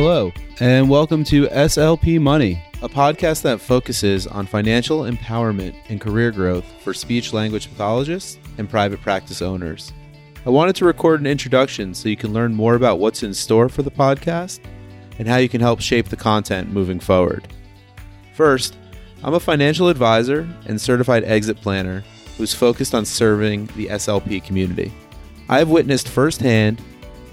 [0.00, 6.30] Hello, and welcome to SLP Money, a podcast that focuses on financial empowerment and career
[6.30, 9.92] growth for speech language pathologists and private practice owners.
[10.46, 13.68] I wanted to record an introduction so you can learn more about what's in store
[13.68, 14.60] for the podcast
[15.18, 17.52] and how you can help shape the content moving forward.
[18.34, 18.76] First,
[19.24, 22.04] I'm a financial advisor and certified exit planner
[22.36, 24.92] who's focused on serving the SLP community.
[25.48, 26.80] I have witnessed firsthand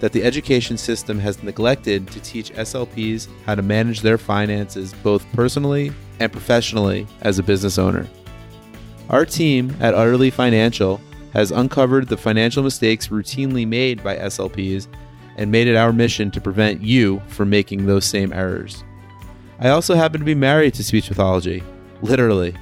[0.05, 5.25] that the education system has neglected to teach SLPs how to manage their finances both
[5.33, 8.05] personally and professionally as a business owner.
[9.10, 11.01] Our team at Utterly Financial
[11.33, 14.86] has uncovered the financial mistakes routinely made by SLPs
[15.37, 18.83] and made it our mission to prevent you from making those same errors.
[19.60, 21.63] I also happen to be married to speech pathology,
[22.04, 22.54] literally.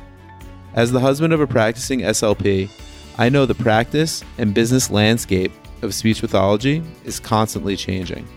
[0.75, 2.69] As the husband of a practicing SLP,
[3.17, 5.51] I know the practice and business landscape
[5.83, 8.27] of speech pathology is constantly changing.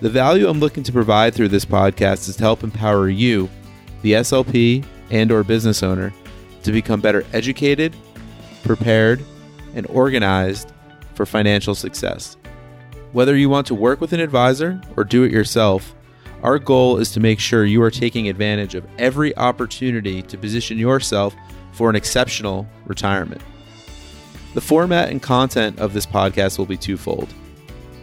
[0.00, 3.48] The value I'm looking to provide through this podcast is to help empower you,
[4.02, 6.12] the SLP and or business owner,
[6.62, 7.96] to become better educated,
[8.64, 9.24] prepared,
[9.74, 10.72] and organized
[11.14, 12.36] for financial success.
[13.12, 15.94] Whether you want to work with an advisor or do it yourself,
[16.42, 20.76] our goal is to make sure you are taking advantage of every opportunity to position
[20.76, 21.34] yourself
[21.72, 23.40] for an exceptional retirement.
[24.54, 27.28] The format and content of this podcast will be twofold.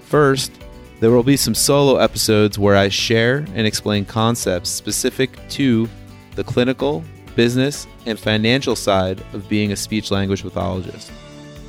[0.03, 0.51] First,
[0.99, 5.89] there will be some solo episodes where I share and explain concepts specific to
[6.35, 7.03] the clinical,
[7.35, 11.09] business, and financial side of being a speech language pathologist.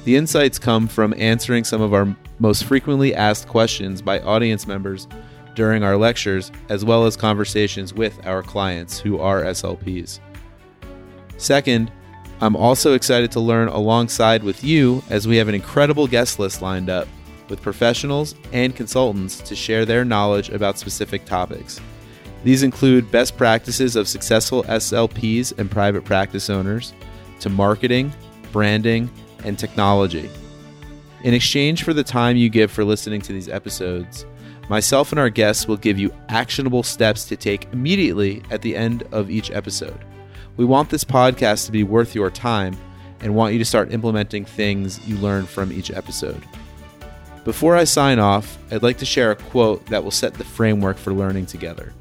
[0.04, 5.06] The insights come from answering some of our most frequently asked questions by audience members
[5.54, 10.18] during our lectures, as well as conversations with our clients who are SLPs.
[11.36, 11.92] Second,
[12.42, 16.60] I'm also excited to learn alongside with you as we have an incredible guest list
[16.60, 17.06] lined up
[17.48, 21.80] with professionals and consultants to share their knowledge about specific topics.
[22.42, 26.92] These include best practices of successful SLPs and private practice owners,
[27.38, 28.12] to marketing,
[28.50, 29.08] branding,
[29.44, 30.28] and technology.
[31.22, 34.26] In exchange for the time you give for listening to these episodes,
[34.68, 39.04] myself and our guests will give you actionable steps to take immediately at the end
[39.12, 40.04] of each episode.
[40.56, 42.76] We want this podcast to be worth your time
[43.20, 46.42] and want you to start implementing things you learn from each episode.
[47.44, 50.98] Before I sign off, I'd like to share a quote that will set the framework
[50.98, 51.92] for learning together.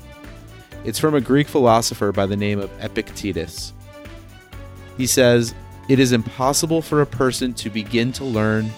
[0.83, 3.73] It's from a Greek philosopher by the name of Epictetus.
[4.97, 5.53] He says,
[5.87, 8.69] It is impossible for a person to begin to learn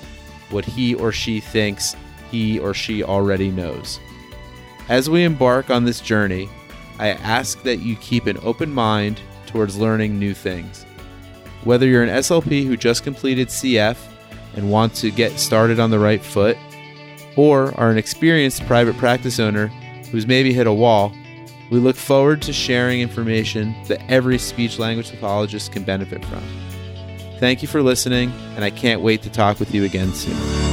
[0.52, 1.96] what he or she thinks
[2.30, 4.00] he or she already knows.
[4.88, 6.50] As we embark on this journey,
[7.00, 9.20] I ask that you keep an open mind
[9.54, 10.86] towards learning new things.
[11.64, 13.98] Whether you're an SLP who just completed CF
[14.56, 16.58] and want to get started on the right foot,
[17.38, 19.68] or are an experienced private practice owner
[20.12, 21.14] who's maybe hit a wall,
[21.72, 26.44] we look forward to sharing information that every speech language pathologist can benefit from.
[27.40, 30.73] Thank you for listening, and I can't wait to talk with you again soon.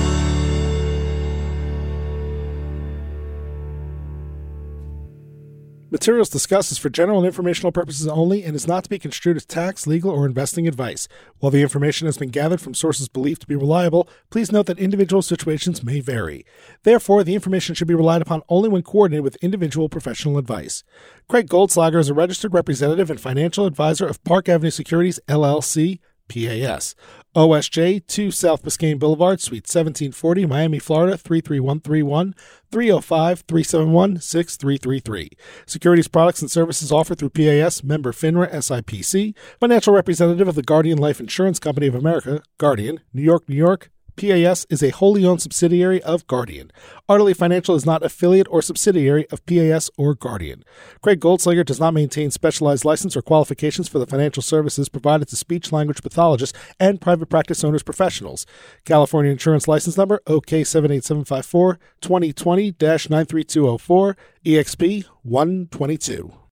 [5.93, 9.37] Materials discussed is for general and informational purposes only and is not to be construed
[9.37, 11.09] as tax, legal, or investing advice.
[11.41, 14.79] While the information has been gathered from sources believed to be reliable, please note that
[14.79, 16.47] individual situations may vary.
[16.85, 20.85] Therefore, the information should be relied upon only when coordinated with individual professional advice.
[21.27, 26.95] Craig Goldslager is a registered representative and financial advisor of Park Avenue Securities, LLC, PAS.
[27.37, 32.35] OSJ 2 South Biscayne Boulevard, Suite 1740, Miami, Florida 33131,
[32.73, 35.31] 305 371 6333.
[35.65, 40.99] Securities products and services offered through PAS, member FINRA SIPC, financial representative of the Guardian
[40.99, 45.43] Life Insurance Company of America, Guardian, New York, New York, PAS is a wholly owned
[45.43, 46.71] subsidiary of Guardian.
[47.09, 50.65] Utterly Financial is not affiliate or subsidiary of PAS or Guardian.
[51.03, 55.37] Craig Goldslager does not maintain specialized license or qualifications for the financial services provided to
[55.37, 58.47] speech language pathologists and private practice owners professionals.
[58.85, 66.41] California Insurance License Number OK78754 2020 93204 EXP 122.